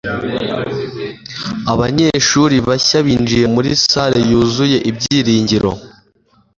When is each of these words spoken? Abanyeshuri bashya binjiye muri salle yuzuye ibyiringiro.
Abanyeshuri 1.73 2.55
bashya 2.67 2.99
binjiye 3.05 3.45
muri 3.55 3.69
salle 3.87 4.19
yuzuye 4.31 4.77
ibyiringiro. 4.89 5.71